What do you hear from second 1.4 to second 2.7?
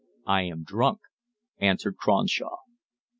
answered Cronshaw.